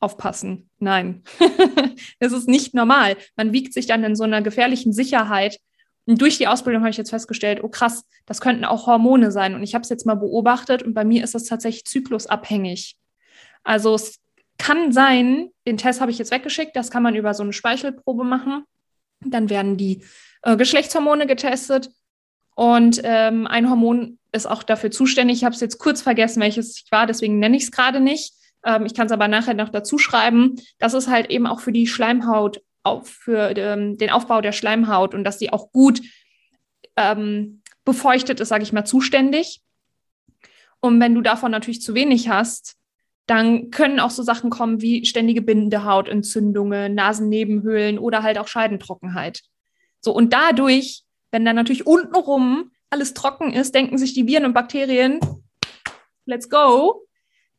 Aufpassen. 0.00 0.70
Nein, 0.78 1.22
es 2.20 2.32
ist 2.32 2.48
nicht 2.48 2.74
normal. 2.74 3.16
Man 3.36 3.52
wiegt 3.52 3.74
sich 3.74 3.86
dann 3.86 4.02
in 4.02 4.16
so 4.16 4.24
einer 4.24 4.40
gefährlichen 4.40 4.94
Sicherheit. 4.94 5.58
Und 6.06 6.22
durch 6.22 6.38
die 6.38 6.48
Ausbildung 6.48 6.82
habe 6.82 6.90
ich 6.90 6.96
jetzt 6.96 7.10
festgestellt, 7.10 7.62
oh 7.62 7.68
krass, 7.68 8.04
das 8.24 8.40
könnten 8.40 8.64
auch 8.64 8.86
Hormone 8.86 9.30
sein. 9.30 9.54
Und 9.54 9.62
ich 9.62 9.74
habe 9.74 9.82
es 9.82 9.90
jetzt 9.90 10.06
mal 10.06 10.14
beobachtet 10.14 10.82
und 10.82 10.94
bei 10.94 11.04
mir 11.04 11.22
ist 11.22 11.34
das 11.34 11.44
tatsächlich 11.44 11.84
zyklusabhängig. 11.84 12.96
Also 13.62 13.94
es 13.94 14.18
kann 14.58 14.92
sein, 14.92 15.50
den 15.66 15.78
Test 15.78 16.00
habe 16.00 16.10
ich 16.10 16.18
jetzt 16.18 16.30
weggeschickt, 16.30 16.76
das 16.76 16.90
kann 16.90 17.02
man 17.02 17.14
über 17.14 17.34
so 17.34 17.42
eine 17.42 17.52
Speichelprobe 17.52 18.24
machen. 18.24 18.64
Dann 19.20 19.50
werden 19.50 19.76
die 19.76 20.04
äh, 20.42 20.56
Geschlechtshormone 20.56 21.26
getestet 21.26 21.90
und 22.54 23.00
ähm, 23.04 23.46
ein 23.46 23.68
Hormon 23.68 24.18
ist 24.32 24.46
auch 24.46 24.62
dafür 24.62 24.90
zuständig. 24.90 25.38
Ich 25.38 25.44
habe 25.44 25.54
es 25.54 25.60
jetzt 25.60 25.78
kurz 25.78 26.02
vergessen, 26.02 26.40
welches 26.40 26.76
ich 26.76 26.92
war, 26.92 27.06
deswegen 27.06 27.38
nenne 27.38 27.56
ich 27.56 27.64
es 27.64 27.72
gerade 27.72 28.00
nicht. 28.00 28.34
Ähm, 28.64 28.86
ich 28.86 28.94
kann 28.94 29.06
es 29.06 29.12
aber 29.12 29.28
nachher 29.28 29.54
noch 29.54 29.70
dazu 29.70 29.98
schreiben. 29.98 30.56
Das 30.78 30.94
ist 30.94 31.08
halt 31.08 31.30
eben 31.30 31.46
auch 31.46 31.60
für 31.60 31.72
die 31.72 31.86
Schleimhaut, 31.86 32.62
auf, 32.82 33.08
für 33.08 33.56
ähm, 33.56 33.98
den 33.98 34.10
Aufbau 34.10 34.40
der 34.40 34.52
Schleimhaut 34.52 35.14
und 35.14 35.24
dass 35.24 35.38
die 35.38 35.52
auch 35.52 35.72
gut 35.72 36.00
ähm, 36.96 37.62
befeuchtet 37.84 38.40
ist, 38.40 38.48
sage 38.48 38.62
ich 38.62 38.72
mal, 38.72 38.84
zuständig. 38.84 39.62
Und 40.80 41.00
wenn 41.00 41.14
du 41.14 41.20
davon 41.20 41.50
natürlich 41.50 41.82
zu 41.82 41.94
wenig 41.94 42.28
hast, 42.28 42.76
dann 43.30 43.70
können 43.70 44.00
auch 44.00 44.10
so 44.10 44.24
Sachen 44.24 44.50
kommen 44.50 44.80
wie 44.80 45.06
ständige 45.06 45.40
Bindehautentzündungen, 45.40 46.96
Nasennebenhöhlen 46.96 48.00
oder 48.00 48.24
halt 48.24 48.38
auch 48.38 48.48
Scheidentrockenheit. 48.48 49.42
So, 50.00 50.12
und 50.12 50.32
dadurch, 50.32 51.04
wenn 51.30 51.44
dann 51.44 51.54
natürlich 51.54 51.86
untenrum 51.86 52.72
alles 52.90 53.14
trocken 53.14 53.52
ist, 53.52 53.72
denken 53.72 53.98
sich 53.98 54.14
die 54.14 54.26
Viren 54.26 54.46
und 54.46 54.52
Bakterien, 54.52 55.20
let's 56.26 56.50
go. 56.50 57.06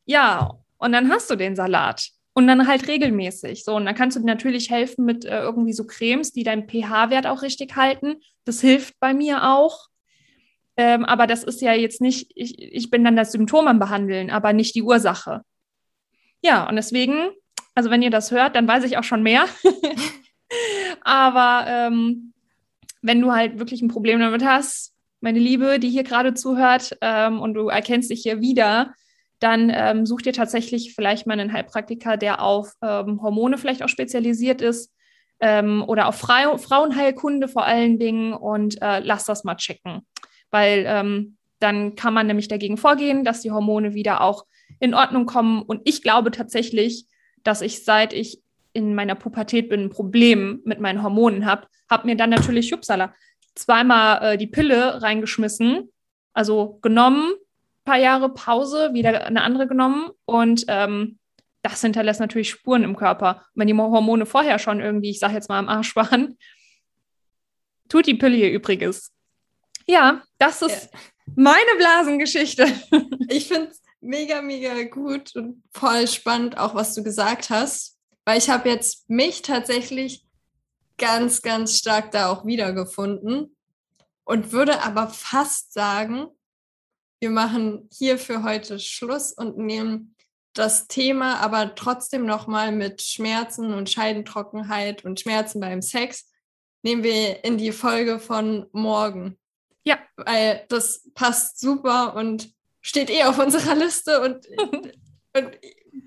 Ja, 0.06 0.52
und 0.78 0.92
dann 0.92 1.10
hast 1.10 1.30
du 1.30 1.38
den 1.38 1.56
Salat. 1.56 2.10
Und 2.34 2.48
dann 2.48 2.68
halt 2.68 2.88
regelmäßig. 2.90 3.64
So, 3.64 3.76
und 3.76 3.86
dann 3.86 3.96
kannst 3.96 4.18
du 4.18 4.26
natürlich 4.26 4.70
helfen 4.70 5.06
mit 5.06 5.24
äh, 5.24 5.40
irgendwie 5.40 5.74
so 5.74 5.86
Cremes, 5.86 6.34
die 6.34 6.44
deinen 6.44 6.68
pH-Wert 6.68 7.28
auch 7.28 7.44
richtig 7.44 7.78
halten. 7.78 8.16
Das 8.44 8.60
hilft 8.60 9.00
bei 9.00 9.14
mir 9.14 9.50
auch. 9.50 9.88
Ähm, 10.76 11.06
aber 11.06 11.28
das 11.28 11.44
ist 11.44 11.62
ja 11.62 11.74
jetzt 11.74 12.02
nicht, 12.02 12.32
ich, 12.36 12.62
ich 12.62 12.90
bin 12.90 13.06
dann 13.06 13.16
das 13.16 13.32
Symptom 13.32 13.68
am 13.68 13.80
Behandeln, 13.80 14.32
aber 14.32 14.52
nicht 14.52 14.76
die 14.76 14.84
Ursache. 14.84 15.44
Ja, 16.42 16.68
und 16.68 16.76
deswegen, 16.76 17.32
also 17.76 17.90
wenn 17.90 18.02
ihr 18.02 18.10
das 18.10 18.32
hört, 18.32 18.56
dann 18.56 18.68
weiß 18.68 18.84
ich 18.84 18.98
auch 18.98 19.04
schon 19.04 19.24
mehr. 19.24 19.46
Aber 21.04 21.66
ähm, 21.68 22.34
wenn 23.02 23.22
du 23.22 23.32
halt 23.32 23.60
wirklich 23.60 23.82
ein 23.82 23.88
Problem 23.88 24.20
damit 24.20 24.44
hast, 24.44 24.94
meine 25.22 25.40
Liebe, 25.40 25.80
die 25.80 25.90
hier 25.90 26.04
gerade 26.04 26.34
zuhört 26.34 26.98
ähm, 27.02 27.40
und 27.40 27.54
du 27.54 27.68
erkennst 27.68 28.10
dich 28.10 28.22
hier 28.24 28.42
wieder, 28.42 28.94
dann 29.40 29.72
ähm, 29.74 30.06
such 30.06 30.22
dir 30.22 30.34
tatsächlich 30.34 30.94
vielleicht 30.94 31.26
mal 31.26 31.40
einen 31.40 31.54
Heilpraktiker, 31.54 32.18
der 32.18 32.42
auf 32.42 32.74
ähm, 32.82 33.22
Hormone 33.22 33.58
vielleicht 33.58 33.84
auch 33.84 33.90
spezialisiert 33.90 34.62
ist 34.62 34.92
ähm, 35.40 35.84
oder 35.88 36.08
auf 36.08 36.16
Fra 36.16 36.58
Frauenheilkunde 36.58 37.48
vor 37.48 37.66
allen 37.66 37.98
Dingen 37.98 38.34
und 38.34 38.82
äh, 38.82 39.00
lass 39.00 39.26
das 39.26 39.44
mal 39.44 39.56
checken, 39.56 40.06
weil 40.52 40.86
ähm, 40.88 41.38
dann 41.60 41.96
kann 41.96 42.14
man 42.14 42.28
nämlich 42.28 42.48
dagegen 42.48 42.78
vorgehen, 42.78 43.24
dass 43.24 43.42
die 43.42 43.52
Hormone 43.52 43.94
wieder 43.94 44.22
auch 44.22 44.46
in 44.80 44.94
Ordnung 44.94 45.26
kommen. 45.26 45.62
Und 45.62 45.82
ich 45.86 46.02
glaube 46.02 46.32
tatsächlich, 46.32 47.06
dass 47.44 47.62
ich, 47.62 47.84
seit 47.84 48.14
ich 48.14 48.42
in 48.74 48.96
meiner 48.96 49.16
Pubertät 49.16 49.70
bin, 49.70 49.86
ein 49.86 49.90
Problem 49.90 50.62
mit 50.66 50.80
meinen 50.80 51.04
Hormonen 51.04 51.46
habe, 51.46 51.68
habe 51.90 52.08
mir 52.08 52.16
dann 52.16 52.30
natürlich, 52.30 52.70
Schubsala, 52.70 53.14
zweimal 53.56 54.34
äh, 54.34 54.38
die 54.38 54.48
Pille 54.48 55.02
reingeschmissen, 55.02 55.90
also 56.34 56.80
genommen, 56.82 57.34
paar 57.84 57.98
Jahre 57.98 58.34
Pause, 58.34 58.94
wieder 58.94 59.26
eine 59.26 59.42
andere 59.42 59.68
genommen 59.68 60.10
und 60.26 60.66
ähm, 60.68 61.18
das 61.64 61.82
hinterlässt 61.82 62.20
natürlich 62.20 62.50
Spuren 62.50 62.84
im 62.84 62.96
Körper. 62.96 63.46
wenn 63.54 63.68
die 63.68 63.76
Hormone 63.76 64.26
vorher 64.26 64.58
schon 64.60 64.80
irgendwie, 64.80 65.12
ich 65.12 65.20
sage 65.20 65.34
jetzt 65.34 65.50
mal, 65.50 65.60
am 65.60 65.70
Arsch 65.70 65.96
waren, 65.96 66.38
tut 67.90 68.08
die 68.08 68.16
Pille 68.16 68.38
ihr 68.38 68.52
Übriges. 68.52 69.12
Ja, 69.86 70.24
das 70.38 70.62
ist 70.62 70.90
ja. 70.92 71.00
meine 71.36 71.76
Blasengeschichte. 71.78 72.66
Ich 73.30 73.48
finde 73.48 73.70
es 73.70 73.82
mega, 74.02 74.42
mega 74.42 74.84
gut 74.84 75.36
und 75.36 75.64
voll 75.72 76.08
spannend, 76.08 76.58
auch 76.58 76.76
was 76.76 76.94
du 76.94 77.04
gesagt 77.04 77.50
hast, 77.50 77.98
weil 78.26 78.38
ich 78.38 78.50
habe 78.50 78.70
jetzt 78.70 79.10
mich 79.10 79.42
tatsächlich 79.42 80.26
ganz, 80.98 81.42
ganz 81.42 81.78
stark 81.78 82.12
da 82.12 82.30
auch 82.30 82.46
wiedergefunden 82.46 83.56
und 84.24 84.52
würde 84.52 84.84
aber 84.84 85.08
fast 85.08 85.74
sagen, 85.74 86.28
wir 87.20 87.30
machen 87.30 87.88
hier 87.92 88.18
für 88.18 88.44
heute 88.44 88.80
Schluss 88.80 89.32
und 89.32 89.58
nehmen 89.58 90.16
das 90.54 90.88
Thema 90.88 91.38
aber 91.38 91.76
trotzdem 91.76 92.26
nochmal 92.26 92.72
mit 92.72 93.02
Schmerzen 93.02 93.74
und 93.74 93.90
Scheidentrockenheit 93.90 95.06
und 95.06 95.20
Schmerzen 95.20 95.62
beim 95.62 95.82
Sex, 95.82 96.30
nehmen 96.84 97.04
wir 97.04 97.44
in 97.44 97.58
die 97.58 97.72
Folge 97.72 98.20
von 98.20 98.68
morgen. 98.72 99.38
Ja. 99.84 99.98
Weil 100.18 100.66
das 100.70 101.10
passt 101.14 101.60
super 101.60 102.16
und 102.16 102.54
steht 102.82 103.10
eh 103.10 103.24
auf 103.24 103.38
unserer 103.40 103.76
Liste 103.76 104.22
und, 104.22 104.48
und 105.38 105.58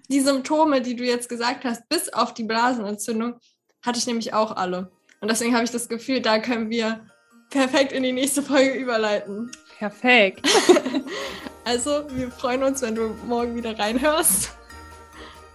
die 0.09 0.21
Symptome, 0.21 0.81
die 0.81 0.97
du 0.97 1.05
jetzt 1.05 1.29
gesagt 1.29 1.65
hast, 1.65 1.89
bis 1.89 2.13
auf 2.13 2.35
die 2.35 2.45
Blasenentzündung, 2.45 3.39
hatte 3.83 3.99
ich 3.99 4.07
nämlich 4.07 4.35
auch 4.35 4.57
alle. 4.57 4.91
Und 5.21 5.31
deswegen 5.31 5.55
habe 5.55 5.65
ich 5.65 5.71
das 5.71 5.89
Gefühl, 5.89 6.21
da 6.21 6.39
können 6.39 6.71
wir 6.71 7.07
perfekt 7.51 7.93
in 7.93 8.03
die 8.03 8.13
nächste 8.13 8.43
Folge 8.43 8.73
überleiten. 8.75 9.51
Perfekt. 9.79 10.47
also, 11.65 12.05
wir 12.11 12.31
freuen 12.31 12.63
uns, 12.63 12.83
wenn 12.83 12.95
du 12.95 13.17
morgen 13.27 13.57
wieder 13.57 13.79
reinhörst. 13.79 14.53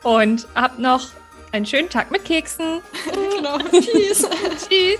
Und 0.03 0.47
hab 0.55 0.79
noch 0.79 1.09
einen 1.51 1.65
schönen 1.65 1.89
Tag 1.89 2.11
mit 2.11 2.25
Keksen. 2.25 2.81
genau. 3.35 3.57
Tschüss. 3.59 4.27
Tschüss. 4.67 4.99